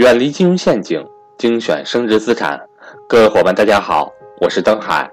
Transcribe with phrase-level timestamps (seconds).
[0.00, 2.58] 远离金融陷阱，精选升值资产。
[3.06, 5.06] 各位伙伴，大家好，我是登海。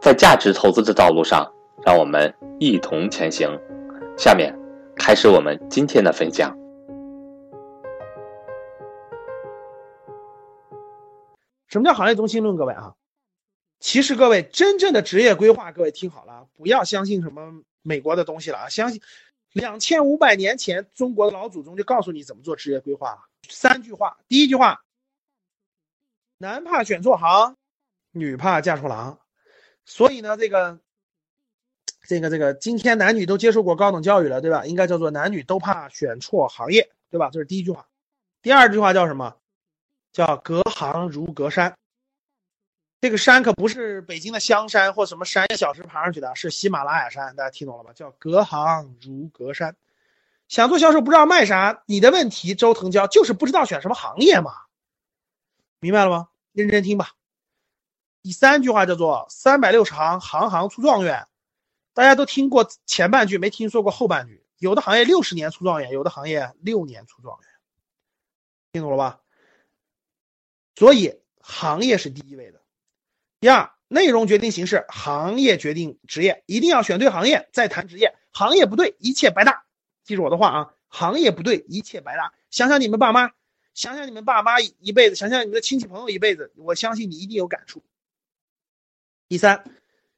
[0.00, 1.52] 在价值投资的道路上，
[1.84, 3.50] 让我们一同前行。
[4.16, 4.56] 下面
[4.94, 6.56] 开始我们今天的分享。
[11.66, 12.54] 什么叫行业中心论？
[12.54, 12.94] 各位啊，
[13.80, 17.42] 其实各位真正的职业规划，各位听好了，不要相信什么
[17.82, 19.00] 美国的东西了啊，相信
[19.52, 23.18] 两千五百年前中国的老祖宗就告诉你怎么做职业规划了。
[23.48, 24.82] 三句话，第一句话，
[26.36, 27.56] 男怕选错行，
[28.12, 29.18] 女怕嫁错郎。
[29.84, 30.78] 所以呢，这个，
[32.06, 34.66] 这个，这个，今天男女都接受过高等教育了，对吧？
[34.66, 37.30] 应该叫做男女都怕选错行业，对吧？
[37.32, 37.88] 这是第一句话。
[38.42, 39.36] 第二句话叫什么？
[40.12, 41.74] 叫隔行如隔山。
[43.00, 47.34] 这个山可不是北京的香山或什么山小石爬上去的，是喜马拉雅山。
[47.36, 47.92] 大家听懂了吧？
[47.94, 49.74] 叫隔行如隔山。
[50.48, 54.52] 想做销售不知道卖啥，你的问题周腾蛟就是不知道选什么行业嘛，
[55.78, 56.28] 明白了吗？
[56.52, 57.12] 认真听吧。
[58.22, 61.26] 第三句话叫做“三百六十行，行行出状元”，
[61.94, 64.42] 大家都听过前半句，没听说过后半句。
[64.58, 67.48] 有的行业六十年出状元，有的行业六年出状元，
[68.72, 69.20] 听懂了吧？
[70.74, 72.60] 所以行业是第一位的。
[73.38, 79.64] 第二，内容决定形式，行业决定职业，一定要选对行业再谈职业，行业不对，一切白搭。
[80.08, 82.32] 记住我的话啊，行业不对，一切白搭。
[82.48, 83.30] 想想你们爸妈，
[83.74, 87.84] 想想你们爸妈一辈子，想想你们的亲戚朋友一辈子，我相信你一定有感触。
[89.28, 89.62] 第三，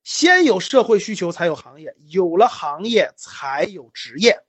[0.05, 4.41] 先有社会需求才有行业，有了行业才有职业。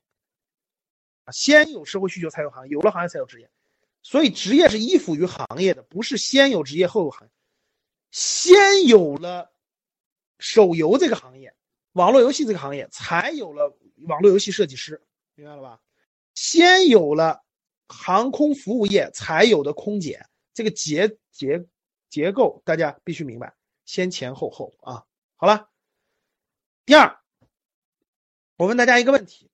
[1.24, 3.50] 啊，先有社会需求才有行业，有了行业才有职业。
[4.04, 7.34] 所以职业是依附于行业的，不是先有职业后有行业。
[8.12, 9.52] 先有了
[10.38, 11.56] 手游这个行业，
[11.94, 15.02] 网络游戏这个行业，才有了网络游戏设计师。
[15.42, 15.82] 明白了吧？
[16.36, 17.44] 先有了
[17.88, 21.66] 航空服务业才有的空姐，这个结结
[22.10, 25.04] 结构大家必须明白，先前后后啊。
[25.36, 25.68] 好了，
[26.86, 27.20] 第二，
[28.56, 29.50] 我问大家一个问题：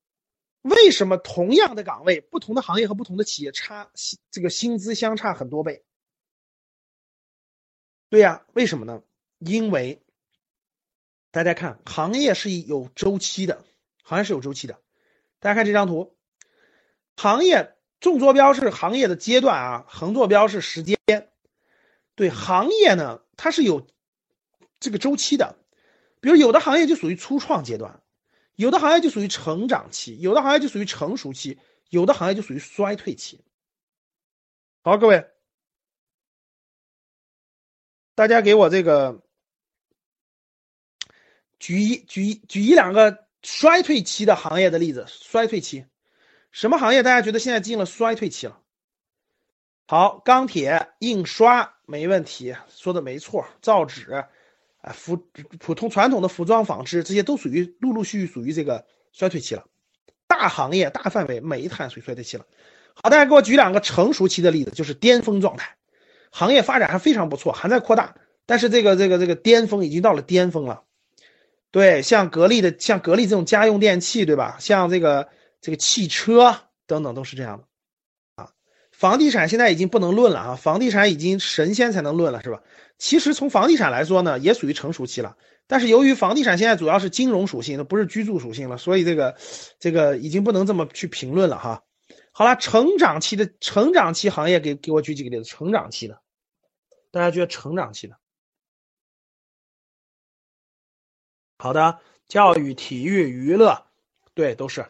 [0.62, 3.90] 为什么同样的岗位，不同的行业和不同的企业差
[4.30, 5.86] 这个薪资相差很多倍？
[8.10, 9.02] 对呀，为什么呢？
[9.38, 10.04] 因为
[11.32, 13.64] 大家看，行业是有周期的，
[14.04, 14.82] 行业是有周期的。
[15.40, 16.18] 大家看这张图，
[17.16, 20.98] 行业纵坐标是行业的阶段啊，横坐标是时间。
[22.16, 23.88] 对行业呢，它是有
[24.80, 25.56] 这个周期的。
[26.20, 28.02] 比如有的行业就属于初创阶段，
[28.56, 31.60] 有的行业就属于成长期，有的行业就属于成熟期，
[31.90, 33.46] 有的行业就属于衰退期。
[34.82, 35.30] 好，各位，
[38.16, 39.22] 大家给我这个
[41.60, 43.27] 举一举一举一两个。
[43.42, 45.86] 衰退期的行业的例子，衰退期，
[46.52, 48.60] 什么行业大家觉得现在进了衰退期了？
[49.88, 53.48] 好，钢铁、印刷没问题，说的没错。
[53.62, 54.12] 造纸，
[54.82, 55.16] 啊，服
[55.60, 59.66] 普通传统的服装纺织，这些都属于陆陆续续属于这个衰退期了。
[60.28, 62.46] 大行业、大范围，煤炭属于衰退期了。
[62.96, 65.78] 好，大家给我举两个成熟期的例子，就是巅峰状态，
[66.32, 68.16] 行业发展还非常不错，还在扩大，
[68.46, 70.84] 但是这个这个这个巅峰已经到了巅峰了。
[71.78, 74.58] 对，像格力的，像格力这种家用电器，对吧？
[74.60, 75.30] 像这个
[75.62, 76.58] 这个汽车
[76.88, 78.50] 等等，都是这样的啊。
[78.92, 82.64] 房地产现在已经不能论了啊，房地产已经神仙才能论了，是吧？
[82.98, 85.38] 其实从房地产来说呢，也属于成熟期了。
[85.68, 89.36] 但是由于房地产现在主要是金融属性的，不是居住属性了，所以这个
[89.78, 91.84] 这个已经不能这么去评论了哈。
[92.32, 96.20] 好了，成长期的成长期行业，给给我举几个例子，成长期的，
[97.12, 98.16] 大家觉得成长期的？
[101.60, 103.88] 好的，教育、体育、娱乐，
[104.36, 104.86] 对，都是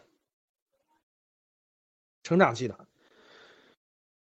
[2.22, 2.86] 成长期的，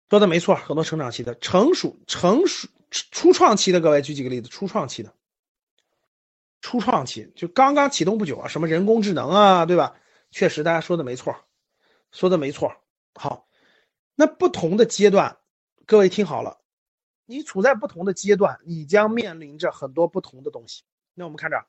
[0.08, 5.12] 说的没错，很多成长期的，成熟、成熟、初创期的，各位举几个例子，初创期的，
[6.62, 10.00] 初创期就刚刚启动不久啊，什么人工智能啊，对吧？
[10.30, 11.36] 确实，大家说的没错，
[12.10, 12.74] 说的没错。
[13.14, 13.48] 好，
[14.14, 15.36] 那不同的阶段，
[15.84, 16.58] 各位听好了，
[17.26, 20.84] 你处在不同的阶段，你将面临着很多不同的东西。
[21.12, 21.66] 那我们看着。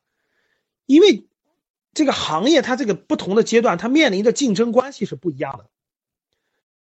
[0.92, 1.26] 因为
[1.94, 5.70] 这个行业它这个不同的阶段，它面临的竞争关系是不一样的。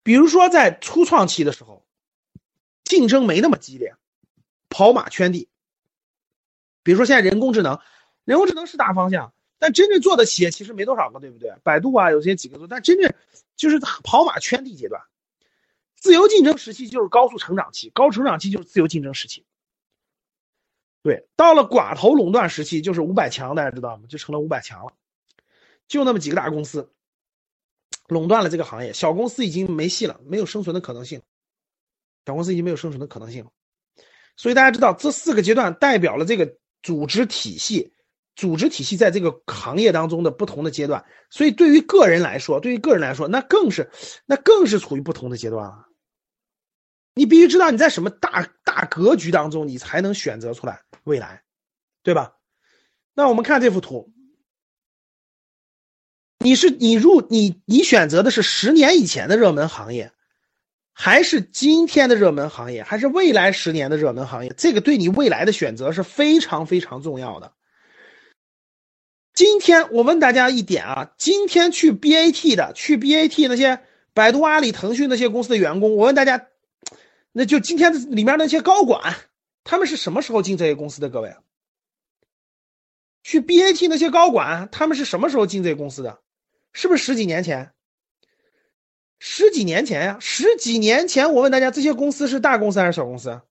[0.01, 1.86] 比如说在初创期的时候，
[2.84, 3.94] 竞争没那么激烈，
[4.68, 5.48] 跑马圈地。
[6.81, 7.80] 比如说现在人工智能，
[8.25, 11.54] 人工智能是大方向，但真正做的企业其实没多少个，对不对？
[11.63, 13.13] 百度啊，有些几个做，但真正
[13.56, 15.04] 就是跑马圈地阶段。
[15.96, 19.46] 自由竞争时期就是高速成长期，高成长期就是自由竞争时期。
[21.04, 24.04] 对，到了寡头垄断时期，就是五百强，大家知道吗？
[24.08, 24.94] 就成了五百强了，
[25.88, 26.90] 就那么几个大公司
[28.08, 31.22] 垄断了这个行业，小公司已经没戏了，没有生存的可能性。
[32.26, 33.52] 小公司已经没有生存的可能性了。
[34.38, 37.92] 所以大家知道，这四个阶段代表了这个组织体系，
[38.38, 41.04] 组织体系在这个行业当中的不同的阶段。
[41.30, 43.92] 所以对于个人来说，对于个人来说，那更是
[44.26, 45.86] 那更是处于不同的阶段了。
[47.15, 51.44] 你必须知道你在什么大大格局当中，你才能选择出来未来，
[52.04, 52.36] 对吧？
[53.13, 54.12] 那我们看这幅图，
[56.39, 60.12] 你是你入你你选择的是十年以前的热门行业。
[60.95, 67.51] 还是今天的热门行业，还是未来十年的热门行业，这个对你未来的选择是非常非常重要的。
[69.33, 73.80] 今天我问大家一点啊，今天去 BAT 的，去 BAT 那些
[74.13, 76.45] 百度、阿里、腾讯那些公司的员工，我问大家，
[77.34, 79.16] 那就今天的里面那些高管，
[79.66, 81.10] 他们是什么时候进这些公司的？
[81.10, 81.36] 各位，
[83.24, 86.22] 去 BAT 那些高管，他们是什么时候进这些公司的？
[86.72, 87.74] 是不是十几年前？
[89.20, 93.42] 十几年前呀，十几年前，我问大家，这些公司是大公司还是小公司？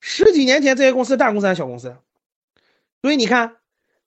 [0.00, 1.96] 十几年前，这些公司大公司还是小公司？
[3.00, 3.56] 所以你看，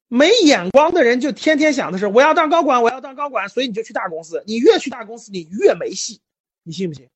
[0.08, 4.44] 没眼光的人就天天想的是我要当高管，我要当高管，所以你就去大公司。
[4.46, 6.22] 你越去大公司，你越没戏，
[6.64, 7.10] 你信不信？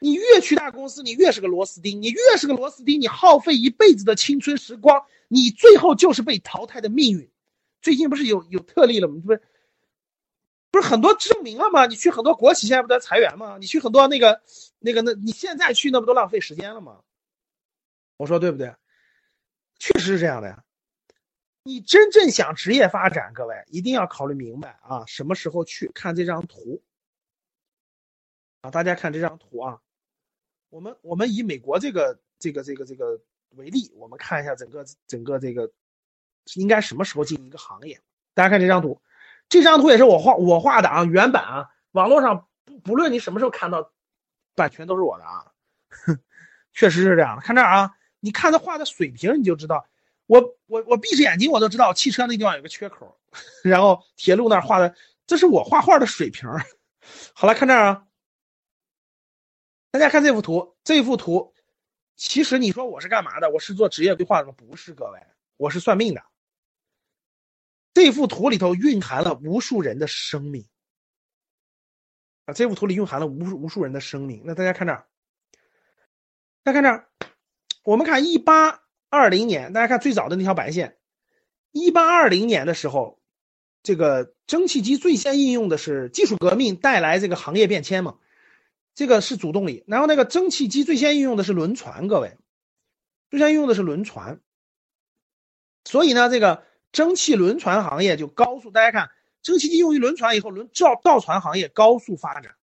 [0.00, 7.30] 你越去大公司，你越是个螺丝钉，你越是个螺丝钉，你耗费一辈子的青春时光，你最后就是被淘汰的命运。
[7.80, 9.20] 最近不是有有特例了吗？
[9.24, 9.42] 不是。
[10.70, 11.86] 不是很多证明了吗？
[11.86, 13.56] 你去很多国企现在不在裁员吗？
[13.58, 14.42] 你去很多那个、
[14.78, 17.00] 那个、那，你现在去那不都浪费时间了吗？
[18.18, 18.74] 我说对不对？
[19.78, 20.62] 确实是这样的呀。
[21.62, 26.82] 你真正想职业发展，各位一定要考虑明白啊，什么时候去看这张图
[28.70, 29.78] 大家看这张图啊，
[30.68, 33.20] 我们我们以美国这个这个这个这个
[33.50, 35.70] 为例，我们看一下整个整个这个
[36.54, 38.00] 应该什么时候进一个行业？
[38.34, 39.00] 大家看这张图。
[39.48, 43.90] 这张图也是我画我画的啊，原版啊，网络上不不论你什么时候看到，
[44.54, 45.52] 版权都是我的啊，
[46.74, 47.40] 确实是这样。
[47.40, 49.86] 看这儿啊，你看他画的水平，你就知道，
[50.26, 53.18] 我我我闭着眼睛我都知道汽车那地方有个缺口，
[53.64, 54.94] 然后铁路那儿画的，
[55.26, 56.46] 这是我画画的水平。
[57.32, 58.04] 好了，看这儿啊，
[59.90, 61.54] 大家看这幅图，这幅图，
[62.14, 63.50] 其实你说我是干嘛的？
[63.50, 64.54] 我是做职业规划的吗？
[64.56, 65.18] 不是，各位，
[65.56, 66.22] 我是算命的。
[67.94, 70.66] 这幅图里头蕴含了无数人的生命
[72.44, 72.52] 啊！
[72.52, 74.42] 这幅图里蕴含了无无数人的生命。
[74.44, 75.08] 那大家看这儿，
[76.62, 77.08] 大家看这儿，
[77.82, 80.98] 我们看一八二零年，大家看最早的那条白线，
[81.72, 83.18] 一八二零年的时候，
[83.82, 88.18] 这个蒸汽机最先应用的是技术革命带来这个行业变迁嘛？
[88.98, 89.84] 这个是主动力。
[89.86, 92.36] 然后那个蒸汽机最先应用的是轮船，各位，
[93.30, 94.40] 最先应用的是轮船。
[95.84, 96.64] 所以呢，这个。
[96.90, 99.10] 蒸汽轮船行业就高速，大家看，
[99.42, 102.54] 蒸汽机用于轮船以后，轮造造船行业高速发展，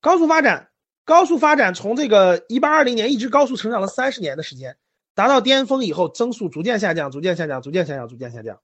[0.00, 0.70] 高速发展，
[1.04, 4.76] 高速发展，从这个一八二零年一直高速成长了三十年的时间，
[5.16, 8.60] 达到巅峰以后，增速逐渐下降，逐渐下降，逐渐下降，逐渐下降。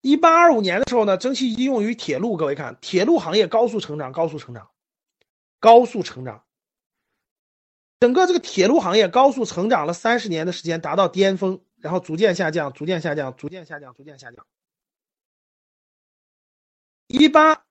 [0.00, 4.68] 一八二五年的时候呢，蒸汽机用于铁路，各位看，铁路行业高速成长，高速成长，
[5.60, 6.44] 高速成长，
[8.00, 11.60] 整个这个铁路行业高速成长了三十年的时间，达到巅峰。
[11.80, 14.44] 然后逐渐下降，逐渐下降，逐渐下降，逐渐下降。
[17.06, 17.64] 一八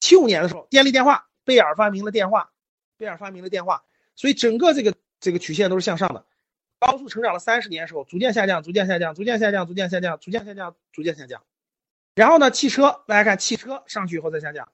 [0.00, 2.50] 七五年的时候，电力电话，贝尔发明了电话，
[2.96, 3.84] 贝尔发明了电话，
[4.16, 6.24] 所以整个这个这个曲线都是向上的，
[6.78, 11.44] 高速成长了三十年的时候，逐渐下降，逐渐下降，逐渐下降，逐渐下降，逐渐下降，逐渐下降。
[12.14, 14.72] 然后呢，汽车，大家看，汽车上去以后再下降。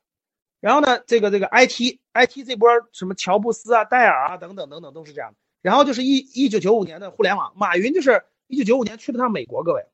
[0.64, 5.34] 然后呢，这个这个 IT，IT 这波什么乔布斯啊、戴尔啊等等等等都是这样。
[5.60, 9.84] 然后就是一一九九五年的互联网，马云就是一九九五年去了趟美国，各位，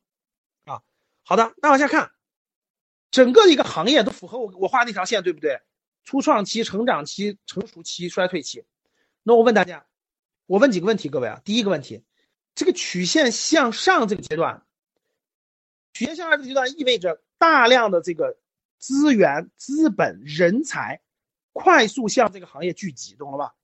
[0.66, 0.80] 啊，
[1.24, 2.12] 好的，那往下看，
[3.10, 5.60] 整个一个行业都符合我我画那条线，对不对？
[6.04, 8.64] 初创期、成长期、成熟期、衰退期。
[9.24, 9.86] 那我问大家，
[10.46, 12.04] 我问几个问题，各位啊，第一个问题，
[12.54, 14.64] 这个曲线向上这个阶段，
[15.94, 18.36] 曲线向上这个阶段意味着大量的这个
[18.80, 21.00] 资源、资本、人才
[21.52, 23.54] 快速向这个行业聚集，懂了吧？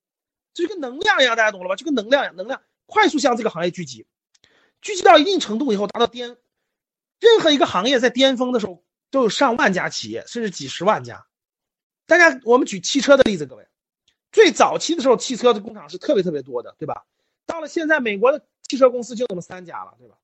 [0.53, 1.75] 就跟能量一样，大家懂了吧？
[1.75, 4.07] 就跟能量一样，能量快速向这个行业聚集，
[4.81, 6.37] 聚集到一定程度以后，达到巅。
[7.19, 11.27] 任何一个行业在巅峰的时候，都有上万家企业，甚至几十万家。
[12.07, 13.67] 大家，我们举汽车的例子，各位，
[14.31, 17.07] 最早期的时候，汽车的工厂是特别特别多的，对吧？
[17.47, 20.17] 到了现在，美国的汽车公司就那么三家了，对吧？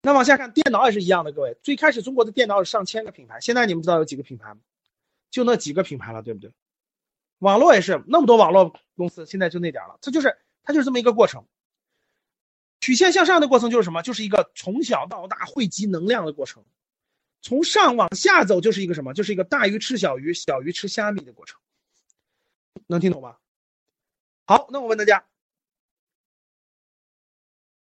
[0.00, 4.60] 那往下看，电脑也是一样的，各位，最开始中国的电脑有上千个品牌，现在你们知道有几个品牌吗？
[5.30, 6.52] 就那几个品牌了，对不对？
[7.38, 9.98] 网络也是那么多网络公司，现在就那点了。
[10.00, 11.44] 它就是它就是这么一个过程，
[12.80, 14.02] 曲线向上的过程就是什么？
[14.02, 16.64] 就是一个从小到大汇集能量的过程。
[17.40, 19.14] 从上往下走就是一个什么？
[19.14, 21.60] 就是一个大鱼吃小鱼，小鱼吃虾米的过程。
[22.86, 23.36] 能听懂吗？
[24.44, 25.26] 好，那我问大家，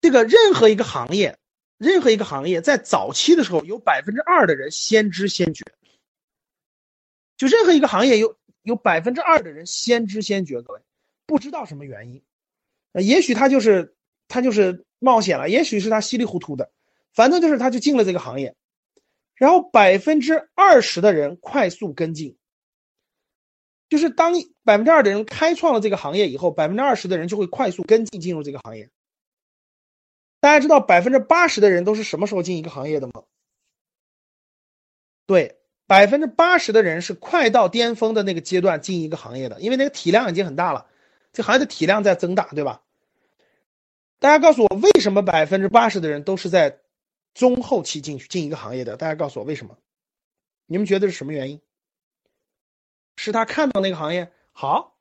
[0.01, 1.39] 这个任何一个行业，
[1.77, 5.63] 任何一个行业在早期的时候，有百分之二的人先知先觉。
[7.37, 10.81] 就任何一个行业有有百分之二的人先知先觉，各位。
[11.27, 12.23] 不知道什么原因，
[12.93, 13.95] 呃，也许他就是
[14.29, 16.71] 他就是冒险了，也许是他稀里糊涂的，
[17.13, 18.55] 反正就是他就进了这个行业，
[19.35, 22.37] 然后百分之二十的人快速跟进，
[23.89, 28.89] 就是当百分之二的人开创了这个行业以后，百分之二十的人就会快速跟进进入这个行业。
[30.47, 33.25] 大家知道百分之八十的人都是什么时候进一个行业的吗？
[35.25, 35.59] 对。
[35.85, 40.85] 百分之八十的人是快到巅峰的那个阶段进一个行业的，因为那个体量已经很大了，
[41.33, 42.81] 这行业的体量在增大，对吧？
[44.19, 46.79] 大家告诉我，为什么百分之八十的人都是在
[47.33, 48.95] 中后期进去进一个行业的？
[48.95, 49.77] 大家告诉我为什么？
[50.65, 51.61] 你们觉得是什么原因？
[53.17, 54.97] 是他看到那个行业好，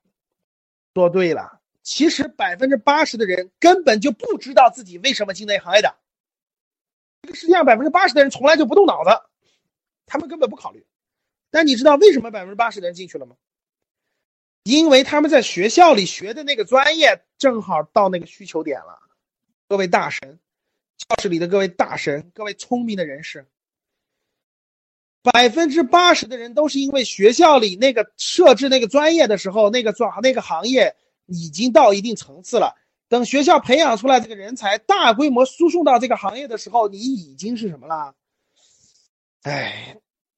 [0.93, 1.56] 说对了。
[1.87, 5.95] 其实百分之八十的人根本就不知道自己为什么进那行业的，
[7.21, 9.09] 这个世界上百分之八十的人从来就不动脑子。
[10.05, 10.85] 他们根本不考虑，
[11.49, 13.37] 但你知道为什么百分之八十的人进去了吗？
[14.63, 18.99] 因为他们在学校里学的那个专业正好到那个需求点了。
[19.69, 20.39] 各位大神，
[20.97, 23.47] 教室里的各位大神，各位聪明的人士，
[25.21, 30.93] 百分之八十的人都是因为学校里那个设置那个专业的时候，那个专那个行业
[31.27, 32.75] 已经到一定层次了。
[33.09, 38.13] 等学校培养出来这个人才，大规模输送到这个行业的时候，你已经是什么了？
[39.43, 39.95] 哎，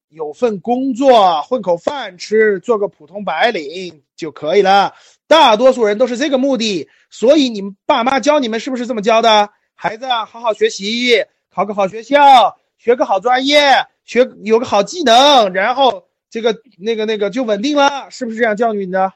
[0.08, 4.94] 有份工作混口饭吃，做个普通白领就可以了。
[5.26, 9.50] 大多数人都是这个目的，所以你们爸妈教你们是不是这么教的？
[9.74, 19.12] 孩子啊，好好学习，考个好学校，学个好专业，学有个好技能，然后这个那个那个就稳定了，是不是这样教育你的？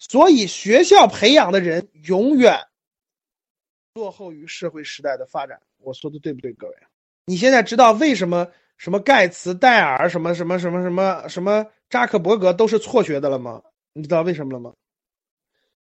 [0.00, 2.58] 所以学校培养的人永远
[3.94, 5.60] 落后于社会时代的发展。
[5.78, 6.74] 我说的对不对，各位？
[7.26, 8.48] 你现在知道为什么？
[8.76, 13.62] 什么盖茨、戴尔，什么什么什么什么什么扎克伯格都是辍学的了吗？
[13.92, 14.72] 你知道为什么了吗？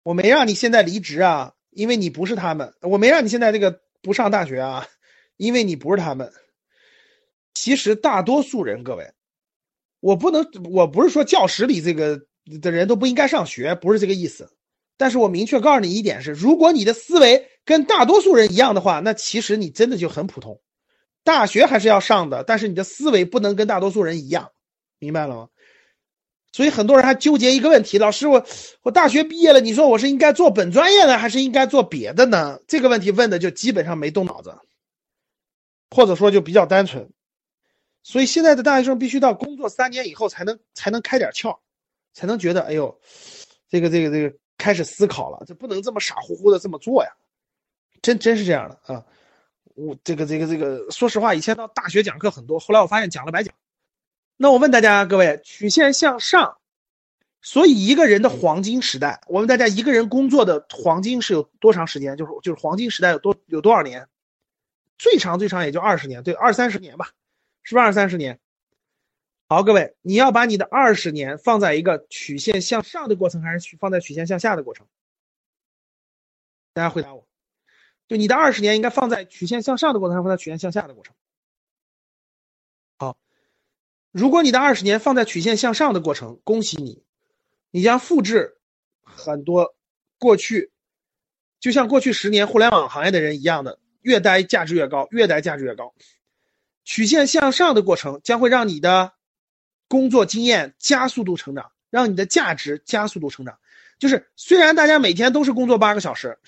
[0.03, 4.89] 我没让你现在离职啊，因为你不是他们；我没让你现在这个不上大学啊，
[5.37, 6.33] 因为你不是他们。
[7.53, 9.13] 其实大多数人，各位，
[10.01, 12.19] 我不能，我不是说教室里这个
[12.59, 14.51] 的人都不应该上学，不是这个意思。
[14.97, 20.61] 但是我明确告诉你一点是：如果你的思维跟大多数人一样的话，那其实你真的就很普通。
[21.23, 24.51] 大学还是要上的，但是你的思维不能跟大多数人一样，
[24.99, 25.49] 明白了吗？
[26.53, 28.45] 所以很多人还纠结一个问题：老师，我
[28.83, 32.59] 我大学毕业了，你说我是应该做本专业呢，还是应该做别的呢？
[32.67, 34.53] 这个问题问的就基本上没动脑子，
[35.91, 37.09] 或者说就比较单纯。
[38.03, 41.59] 所以现在的大学生必须到工作三年以后才能才能开点窍，
[42.13, 43.01] 才能觉得哎呦，
[43.69, 47.11] 这个这个这个开始思考了，这不能这么傻乎乎的这么做呀，
[48.03, 49.05] 真真是这样的啊。
[49.75, 53.55] 我这个这个这个，说实话，以前到大学讲课很多，后来我发现讲了白讲。
[54.37, 56.59] 那我问大家，各位，曲线向上，
[57.41, 62.17] 所以一个人的黄金时代，我问大家，一个人工作的黄金是有多长时间？
[62.17, 64.07] 就是就是黄金时代有多有多少年？
[64.99, 67.11] 最长最长也就二十年，对，二三十年吧，
[67.63, 68.39] 是不是二三十年？
[69.51, 74.87] 好，各位，你要把你的二十年放在一个曲线向上的过程，还是放在曲线向下的过程？
[76.73, 77.27] 大家回答我。
[78.07, 81.17] 就你的二十年应该放在曲线向上的过程，还是放在曲线向下的过程？
[82.97, 83.19] 好，
[84.13, 87.03] 如果你的二十年放在曲线向上的过程，恭喜你，
[87.73, 88.57] 你将复制
[89.03, 89.75] 很多
[90.21, 90.71] 过去，
[91.59, 95.93] 就像过去十年互联网行业的人一样的，越待价值越高，越待价值越高。
[96.85, 99.13] 曲线向上的过程将会让你的
[99.91, 103.59] 工作经验加速度成长，让你的价值加速度成长。
[103.99, 106.39] 就是虽然大家每天都是工作八个小时，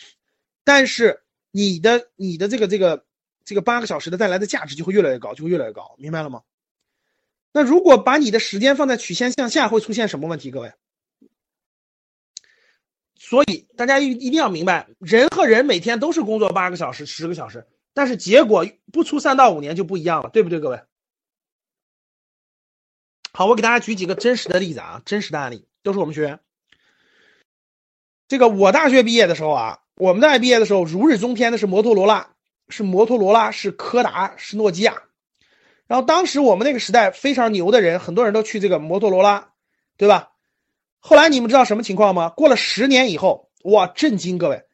[0.65, 1.21] 但是。
[1.55, 3.05] 你的你的这个这个
[3.45, 6.41] 这个八个小时的带来的价值就会越来越高，就会越来越高，明白了吗？
[7.53, 10.51] 那如果把你的时间放在曲线向下，会出现什么问题？
[10.51, 10.73] 各位，
[13.17, 20.59] 所以大家一一定要明白，人和人每天都是工作八个小时、十个小时，但是结果不出三到五年就不一样了，对不对？
[20.59, 20.81] 各位，
[23.33, 26.39] 好，我给大家举几个真实的例子啊，真实的案例都是我们学员。
[28.29, 29.79] 这个我大学毕业的时候啊。
[29.97, 32.31] 我们大学毕业的时候，如日中天的是摩托罗拉，
[32.71, 35.03] 是摩托罗拉，是柯达，是诺基亚。
[35.87, 39.53] 然后当时我们那个时代非常牛的人，很多人都去这个摩托罗拉，
[39.99, 40.33] 对吧？
[40.99, 42.31] 后来你们知道什么情况吗？
[42.31, 44.65] 过了十年以后，哇，震惊各位，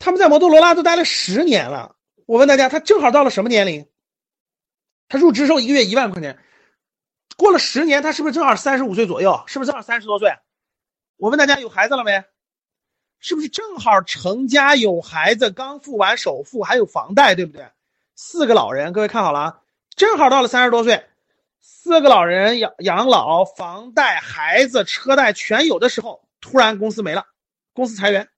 [0.00, 1.94] 他们在摩托罗拉都待了十年了。
[2.26, 3.86] 我问大家，他正好到了什么年龄？
[5.08, 6.40] 他入职时候一个月一万块钱，
[7.40, 9.42] 过了十年，他是不是正好三十五岁左右？
[9.46, 10.30] 是不是正好三十多岁？
[11.16, 12.22] 我问大家有孩子了没？
[13.18, 17.66] 是不是正好成家有孩子，刚付完首付还有房贷，对不对？
[18.14, 19.60] 四个老人，各位看好了啊，
[19.96, 21.06] 正好到了三十多岁，
[21.60, 27.24] 四个老人养养老、房贷、孩子、车贷全有的时候，突然公司没了，
[27.72, 28.28] 公司裁员。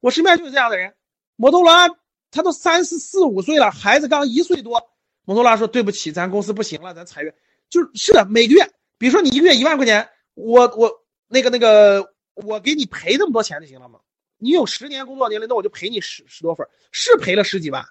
[0.00, 0.94] 我身边就是这样的人，
[1.36, 1.94] 摩托罗拉
[2.30, 4.88] 他都三十四五岁了，孩子刚一岁多，
[5.26, 7.34] 摩托罗拉说对不起，咱公司不行了，咱裁员。
[7.68, 12.14] 就是是的，每个月，比如说你一个月一万块钱，我我那个那个。
[12.36, 13.98] 我给你赔那么多钱就行了嘛？
[14.36, 17.86] 你有十年工作年龄，那我就赔你十十多份，是赔了十几万。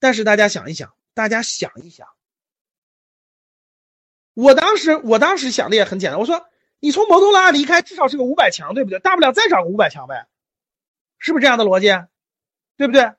[0.00, 2.08] 但是大家想一想，大家想一想，
[4.34, 6.48] 我当时我当时想的也很简单，我说
[6.80, 8.98] 你从摩托罗拉离开，至少是个五百强，对不对？
[8.98, 10.26] 大不了再找个五百强呗，
[11.20, 11.86] 是不是这样的逻辑？
[12.76, 13.12] 对不对？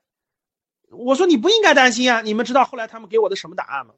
[0.90, 2.20] 我说你不应该担心啊！
[2.20, 3.94] 你们知道后来他们给我的什么答案吗？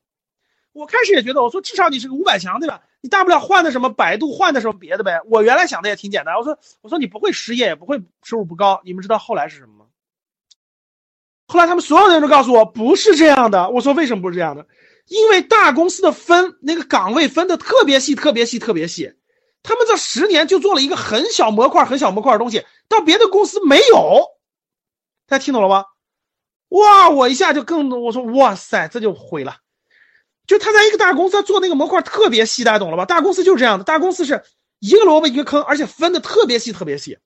[0.73, 2.81] 我开始也觉得，我说至少你是个五百强，对吧？
[2.99, 5.21] 你大不了换的什么百度，换的什么别的呗。
[5.25, 8.81] 我原来想的也挺简单，我说我说你不会失业，也不会收入不高。
[8.83, 9.85] 你们知道后来是什么吗？
[11.47, 13.69] 后来他们所有人都告诉我不是这样的。
[13.69, 14.65] 我说为什么不是这样的？
[15.07, 19.13] 因为大公司的分那个岗位分的特别细，特别细，特别细。
[19.61, 24.25] 他们这十年就做了一个很小模块、很小模块的东西，到别的公司没有。
[25.27, 25.85] 大家听懂了吗？
[26.69, 27.09] 哇！
[27.09, 29.57] 我一下就更我说哇塞，这就毁了。
[30.45, 33.05] 就他在一个大公司做那个模块特别细，大家懂了吧？
[33.05, 34.43] 大公司就是这样的，大公司是
[34.79, 37.17] 一个萝卜一个坑，而且分的特别细，特别细。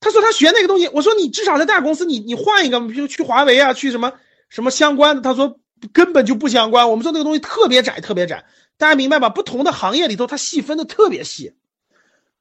[0.00, 4.12] 他说他学那个东西，我说你至少在大公司，你你换一个，比如去华为啊，去什么
[4.48, 5.58] 什么相关的，他说
[5.92, 6.88] 根本就不相关。
[6.88, 8.46] 我们说那个东西特别窄，特别窄，
[8.78, 9.28] 大家明白吧？
[9.28, 11.54] 不同的行业里头，它细分的特别细。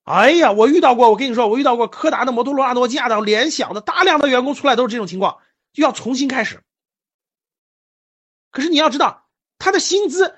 [0.03, 5.37] 哎呀，我遇到过，我跟你说，我遇到过柯达的、摩托罗拉、诺基亚的、联想的，大量的员工出来都是这种情况，
[5.73, 6.61] 就要重新开始。
[8.57, 10.35] 可是你要知道，他的薪资、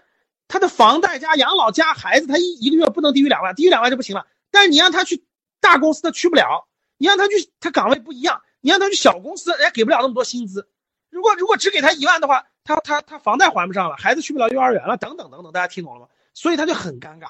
[0.50, 4.28] 他的房贷加养老加孩子，他一一个月不能低于两万，低于两万就不行了。
[4.52, 5.24] 但是你让他去
[5.62, 10.68] 大公司，他去不了；你让他去，他岗位不一样；你让他去小公司，人家给不了那么多薪资。
[11.10, 16.08] 如果如果只给他一万的话，他他他房贷还不上了，孩子去不了幼儿园了，等等等等，大家听懂了吗？
[16.34, 17.30] 所以他就很尴尬。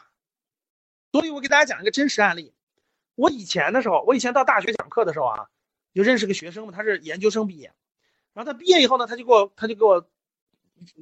[1.12, 2.52] 所以我给大家讲一个真实案例。
[3.14, 5.50] 我以前的时候，我以前到大学讲课的时候啊，
[5.94, 7.74] 就认识个学生嘛，他是研究生毕业，
[8.34, 10.10] 然后他毕业以后呢，他就给我他就给我。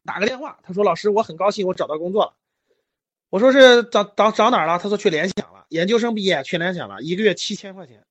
[0.06, 2.36] 打个电话，他说：“老师，我很高兴，我找到工作了。”
[3.30, 8.06] 我说：“是找找找哪儿了？”他说：“去联想了，研究生毕业去联想了，一个月七千块钱，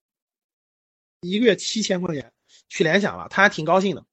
[1.20, 2.32] 一个月七千块钱
[2.68, 4.04] 去联想了，他还挺高兴的。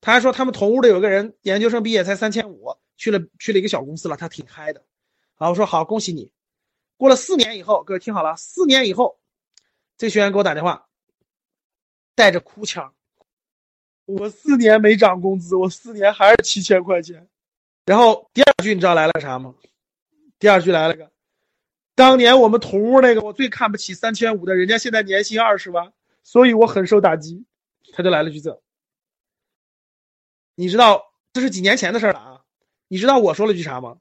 [0.00, 4.84] 他还说他们同屋的有个人研究生毕业才三千五，去了去了一个小公司了，他挺嗨的。
[5.34, 6.30] 好，我说好，恭喜你。
[6.96, 9.18] 过了四年以后，各位听好了，四年以后，
[9.96, 10.88] 这学员给我打电话，
[12.14, 12.94] 带着哭腔。”
[14.06, 17.26] 我四年没涨工资，我四年还是七千块钱。
[17.86, 19.54] 然后第二句你知道来了啥吗？
[20.38, 21.10] 第二句来了个，
[21.94, 27.44] 当年我们同屋那个我最看不起三千五的，人家现在年薪二十万，所以我很受打击。
[27.92, 28.60] 他就来了句这，
[30.54, 32.40] 你知道这是几年前的事了啊？
[32.88, 33.98] 你知道我说了句啥吗？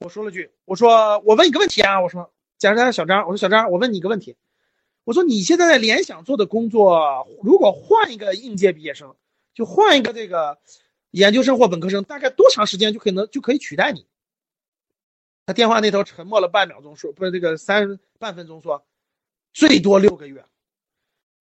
[0.00, 4.36] 我说了句，我说我问你个问题啊，我说，假如他小张，我说小张，我问你个问题。
[5.04, 9.14] 我说你现在在联想做的工作，如果换一个应届毕业生，
[9.54, 10.58] 就换一个这个
[11.10, 14.06] 研究生或本科生，大概多长时间就可能就可以取代你？
[15.46, 18.86] 他电话那头沉默了半秒钟，说不是这个三半分钟，说
[19.52, 20.44] 最多六个月。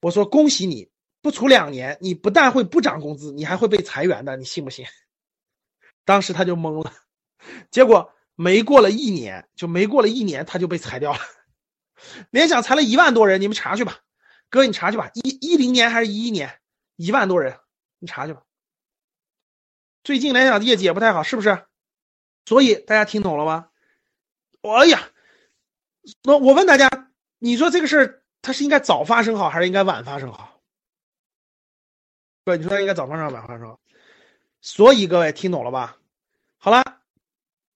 [0.02, 0.90] 我说恭喜你，
[1.22, 4.86] 不出两年，你不但会不涨工资，你还会被裁员的，你信不信？
[6.04, 6.94] 当时他就懵了，
[7.72, 11.20] 结果没过了一年，就没过了一年，他就被裁掉了。
[12.30, 14.00] 联想裁了一万多人，你们查去吧，
[14.50, 16.60] 哥，你查去吧，一一零年还是一一年，
[16.96, 17.58] 一万多人，
[18.00, 18.44] 你查去吧。
[20.04, 21.66] 最近联想的业绩也不太好，是不是？
[22.46, 23.70] 所以大家听懂了吗？
[24.62, 25.10] 哎呀，
[26.24, 26.90] 那我问大家，
[27.40, 30.62] 你说这个事儿它是应该早发生好，还是应该晚发生好？
[32.44, 33.80] 对，你说它应该早发生晚发生好？
[34.60, 35.98] 所以各位听懂了吧？
[36.58, 36.84] 好了，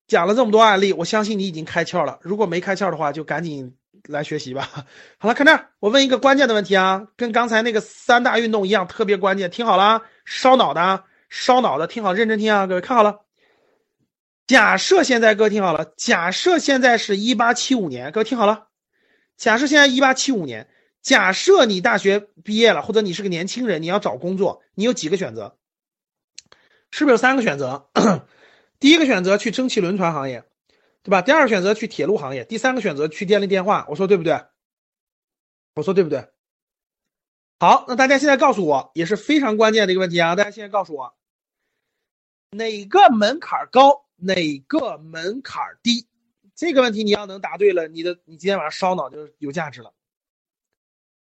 [0.07, 2.19] 讲了这么多案例，我相信你已经开窍了。
[2.21, 3.76] 如果没开窍的话，就赶紧。
[4.07, 4.69] 来学习吧。
[5.17, 9.49] 好了，看这儿，我问一个关键的问题啊，跟刚才那个三大运动一样，特别关键。
[9.51, 13.21] 听好了，烧脑的，烧脑的，听好，认真听啊，各位看好了。
[14.47, 18.67] 假设现在，各位听好了，假设现在是一八七五年，各位听好了。
[19.35, 20.67] 假设现在一八七五年，
[21.01, 25.57] 假设你大学毕业了，或者你是个年轻人，你要找工作，你有几个选择？
[26.91, 27.89] 是不是有三个选择？
[28.79, 30.43] 第一个选择去蒸汽轮船行业。
[31.03, 31.21] 对吧？
[31.21, 33.85] 第二个选择去铁路行业，第三个选择去电力电话。
[33.89, 34.45] 我说对不对？
[35.75, 36.27] 我说对不对？
[37.59, 40.35] 好，那大家现在告诉我，也是非常关键的一个问题啊！
[40.35, 41.15] 大家现在告诉我，
[42.51, 46.07] 哪个门槛高，哪个门槛低？
[46.55, 49.93] 这个问题你要能答对了，你的你今天晚上烧脑就有价值了。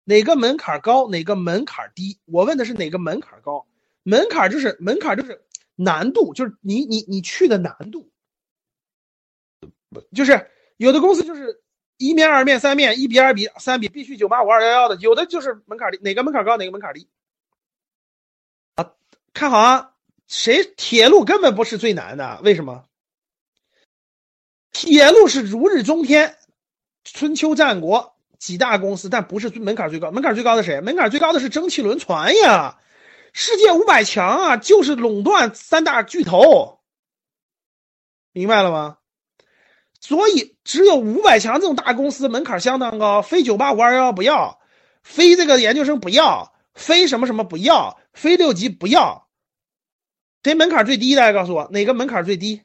[0.04, 2.20] 哪个门槛高，哪个门槛低？
[2.26, 3.68] 我问的是哪个门槛高？
[4.04, 8.10] 门槛就是门槛就是难度，就是你你你去的难度，
[10.14, 11.62] 就是有的公司就是
[11.98, 17.08] 一面、二面、三面，一比二比三比，必须九八五二幺幺的，有的就是门槛低，哪个门槛高，哪个门槛低？
[18.76, 18.94] 啊，
[19.34, 19.94] 看好啊，
[20.28, 22.86] 谁铁路根本不是最难的，为什么？
[24.72, 26.38] 铁路是如日中天，
[27.04, 28.14] 春秋战国。
[28.40, 30.12] 几大公司，但不是门槛最高。
[30.12, 30.80] 门槛最高的谁？
[30.80, 32.80] 门槛最高的是蒸汽轮船呀！
[33.34, 36.82] 世界五百强啊，就是垄断三大巨头，
[38.32, 39.00] 明白了吗？
[40.00, 44.60] 所以只有五百强这种大公司门槛相当高，非九八五二幺幺不要，
[45.04, 49.28] 非这个研究生不要，非什么什么不要，非六级不要。
[50.44, 51.14] 谁门槛最低？
[51.14, 52.62] 大家告诉我，哪个门槛最低？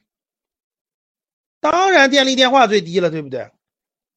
[1.59, 3.51] 当然电力电话最低了，对不对？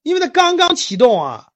[0.05, 1.48] 因为它刚刚启动啊，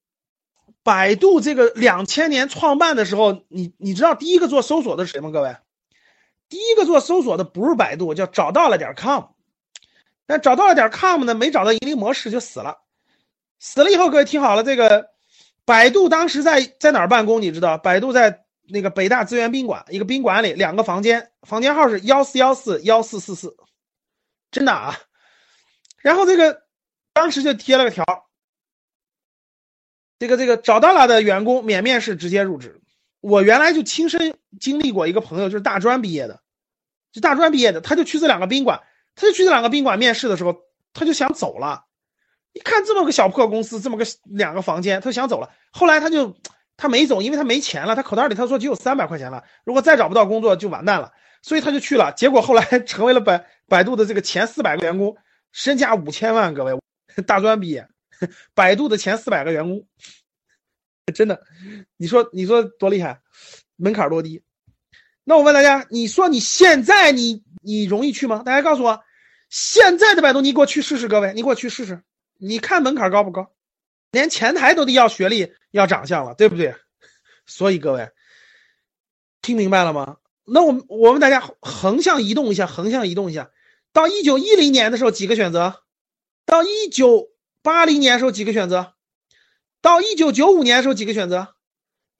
[0.83, 5.31] 百度这个两千年创办的时候，你你知道第一个做搜索的是谁吗？
[5.31, 5.57] 各位，
[6.49, 9.27] 第一个做搜索的不是百度，叫找到了点 com，
[10.31, 12.79] 但找到了点 com 呢，没找到盈利模式就死了。
[13.59, 15.11] 死了以后，各位听好了，这个
[15.64, 17.43] 百度当时在在哪儿办公？
[17.43, 17.77] 你知道？
[17.77, 23.57] 百度在那个北大资源宾馆一个宾馆里，两个房间，房间号是幺四幺四幺四四四，
[24.53, 24.97] 真的啊。
[25.99, 26.62] 然后这个
[27.12, 28.05] 当时就贴了个条。
[30.21, 32.81] 这个这个找到了的员工免面试直接入职。
[33.21, 36.40] 我原来就亲身经历过一个朋友，就是大专毕业的，
[37.11, 38.81] 就大专毕业的，他就去这两个宾馆，
[39.14, 40.57] 他就去这两个宾馆面试的时候，
[40.92, 41.85] 他就想走了。
[42.53, 45.51] 一看这么个小破公司，这么个两个房间，他就想走了。
[45.73, 46.37] 后来他就
[46.77, 52.12] 他没走，因为他没钱了，他口袋里他说只有三百块钱了，如果再找不到工作就完蛋了，所以他就去了。
[52.16, 55.16] 结果后来 成为了百百度的这个前四百个员工，
[55.53, 56.53] 身价五千万。
[56.53, 56.77] 各位，
[57.27, 57.87] 大专毕业。
[58.53, 59.87] 百度的前四百个员工，
[61.14, 61.40] 真的，
[61.96, 63.20] 你说你说多厉害，
[63.77, 64.42] 门槛多低？
[65.31, 68.43] 那我问大家，你说你现在你你容易去吗？
[68.45, 69.01] 大家告诉我，
[69.49, 72.03] 现在的百度，你给我去试试，各位，你给我去试试，
[72.37, 73.53] 你看门槛高不高？
[74.11, 76.75] 连前台都得要学历要长相了，对不对？
[77.47, 78.09] 所以各位
[79.40, 80.16] 听明白了吗？
[80.45, 83.51] 那我们我们大家横向移动一下，横向移动一下，
[83.93, 85.85] 到一九一零年的时候几个选择？
[86.45, 87.29] 到一九。
[87.62, 88.95] 八零年时候几个选择，
[89.83, 91.55] 到一九九五年时候几个选择，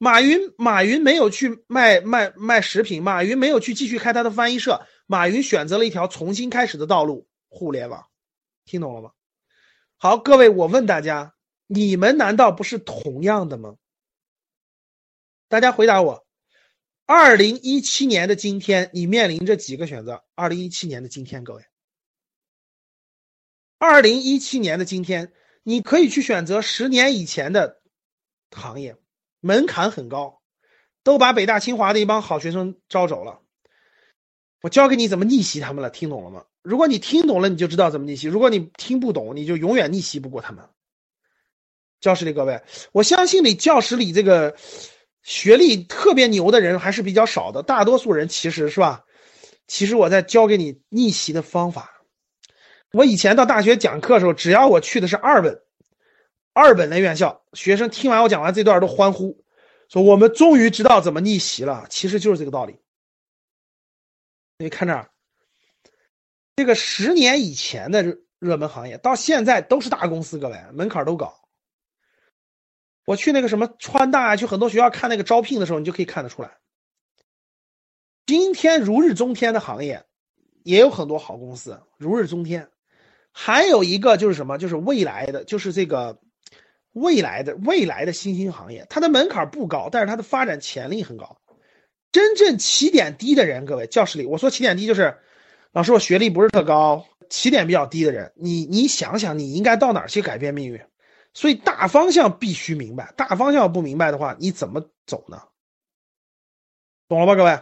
[0.03, 8.09] 马云马云没有去卖卖卖食品，马云没有去继续开他的翻译社，马云选择了一条重新开始的道路——互联网，
[8.65, 9.11] 听懂了吗？
[9.99, 11.35] 好，各位，我问大家，
[11.67, 13.77] 你们难道不是同样的吗？
[15.49, 16.27] 大家回答我，
[17.05, 20.25] 二零一七年的今天，你面临着几个选择？
[20.35, 21.63] 二零一七年的今天，各位。
[23.77, 27.83] 二零一七年的今天，你可以去选择十年以前的
[28.51, 28.97] 行业，
[29.41, 30.41] 门槛很高，
[31.03, 33.41] 都把北大清华的一帮好学生招走了。
[34.63, 36.45] 我教给你怎么逆袭他们了，听懂了吗？
[36.63, 40.69] 如果你听懂了，你就知道怎么逆袭；如果你听不懂，你就永远逆袭不过他们。
[42.01, 44.55] 教室里各位，我相信你教室里这个
[45.23, 49.05] 学历特别牛的人还是比较少的，大多数人其实是吧？
[49.67, 52.03] 其实我在教给你逆袭的方法。
[52.93, 55.63] 我以前到大学讲课的时候，只要我去的是二本、
[56.53, 59.45] 二本的院校，学生听完我讲完这段都欢呼，
[59.89, 61.87] 说我们终于知道怎么逆袭了。
[61.91, 62.81] 其实就是这个道理。
[64.59, 65.11] 你看这儿，
[66.57, 71.35] 这个十年以前的热门行业，到现在都是大公司，各位门槛都高。
[73.07, 76.59] 我去那个什么川大啊，去很多学校看那个招聘的时候，你就可以看得出来。
[78.27, 80.05] 今天如日中天的行业，
[80.63, 82.71] 也有很多好公司，如日中天。
[83.33, 84.59] 还有一个就是什么？
[84.59, 86.21] 就是未来的，就是这个
[86.93, 91.41] 未来的未来的新兴行业，它的门槛不高，但是它的发展潜力很高。
[92.13, 95.17] 真正起点低的人，各位教室里，我说起点低就是，
[95.73, 100.81] 老师我学历不是特高，起点比较低的人，你你想想，你应该到哪儿去改变命运？
[101.33, 105.41] 所以大方向必须明白，大方向不明白的话，你怎么走呢？
[107.07, 107.61] 懂了吧，各位？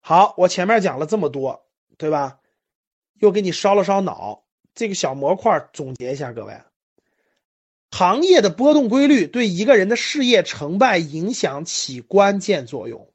[0.00, 2.38] 好，我前面讲了这么多，对吧？
[3.20, 4.44] 又给你烧了烧脑。
[4.74, 6.60] 这个小模块总结一下，各位，
[7.90, 13.08] 行业的波动规律对一个人的事业成败影响起关键作用。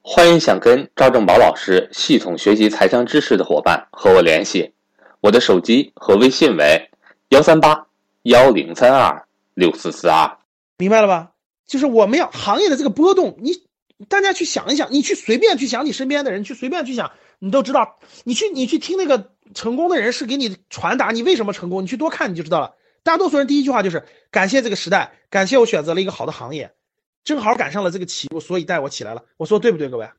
[0.00, 4.72] 欢迎想跟赵正宝老师系统学习财商知识的伙伴和我联系，
[5.20, 6.90] 我的手机和微信为
[7.28, 7.86] 幺三八
[8.22, 10.38] 幺零三二六四四二。
[10.78, 11.32] 明白了吧？
[11.66, 13.62] 就是我们要行业的这个波动，你
[14.08, 17.98] 大家去想一想，你去随便去想你身边的人，去随便去想，你都知道。
[18.24, 22.74] 你去你去听那个成功的人士给你传达你为什么成功，你去多看你就知道了。
[23.04, 26.74] 大多数人第一句话就是感谢这个时代，感谢我选择了一个好的行业，
[27.22, 29.24] 正好赶上了这个起步，所以带我起来了。
[29.36, 30.10] 我说对不对，各位？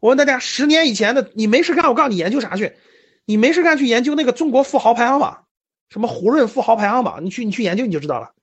[0.00, 2.76] 我问大家，十年以前的你没事干，我告诉你研究啥去？
[3.24, 5.46] 你没事干去研究那个中国富豪排行榜，
[5.88, 8.34] 什么胡润富豪排行榜，你去你去研究你就知道了。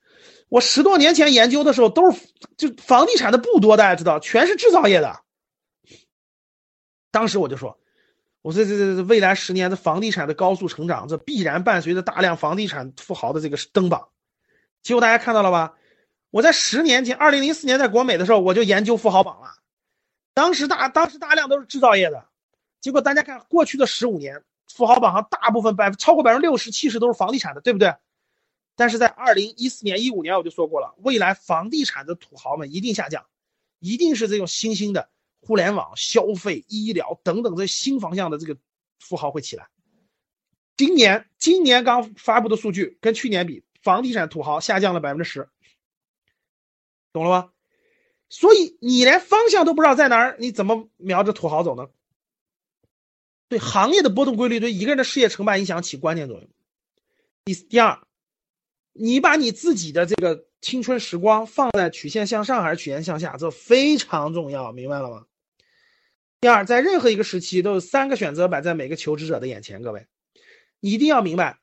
[0.47, 2.21] 我十多年前研究的时候，都是
[2.57, 5.19] 就房地产的不多，大家知道，全是制造业的。
[7.11, 7.77] 当时我就说，
[8.41, 14.09] 我说这这这未来十年的房地产的高速成长，这必然伴随着大量房地产富豪的这个登榜。
[14.81, 15.75] 结果大家看到了吧？
[16.31, 19.49] 我在十年前，二零零四年在国美的时候，我就研究富豪榜了。
[20.33, 22.25] 当时大当时大量都是制造业的，
[22.79, 24.41] 结果大家看过去的十五年，
[24.73, 27.93] 富豪榜上大部分百超过百分之六十七十都是房地产的，对不对？
[28.75, 33.25] 但是在二零一四年一五年我就说过了，未来房地产的土豪们一定下降，
[33.79, 35.09] 一定是这种新兴的
[35.41, 38.57] 互联网、消费、医疗等等这新方向的这个
[38.99, 39.67] 富豪会起来。
[40.77, 45.49] 今年今年刚发布的数据跟去年比，房地产土豪下降了百分之十，
[47.11, 47.51] 懂了吗？
[48.29, 51.89] 所以你连方向都不知道在哪儿，你怎么瞄着土豪走呢？
[53.49, 56.49] 对行业的波动规律，对一个人的事业成败影响起关键作用。
[57.43, 57.99] 第第二，
[58.93, 65.25] 你把你自己的这个青春时光放在曲线向上还是曲线向下，这非常重要，明白了吗？
[66.41, 70.07] 第二，在任何一个时期都有三个选择摆在每个求职者的眼前，各位，
[70.79, 71.59] 你一定要明白。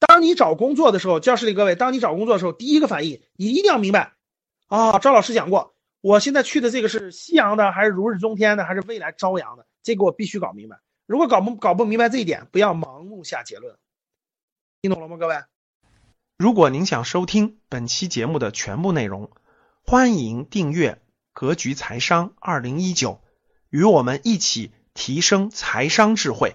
[0.00, 4.14] 当你找工作的时候，教室里各位，当你找工作的时候，第一个反应你一定要明白。
[4.66, 9.64] 啊，赵老师讲过，我现在去的这个是夕阳的，还是如日中天的，还是未来朝阳的？
[9.84, 10.80] 这个我必须搞明白。
[11.06, 13.76] 如果搞不搞不明白这一点，不要盲目下结论。
[14.82, 15.36] 听懂了吗，各位？
[16.36, 19.30] 如果您想收听本期节目的全部内容，
[19.86, 20.92] 欢迎订阅
[21.34, 23.10] 《格局财商二零一九》，
[23.68, 26.54] 与我们一起提升财商智慧。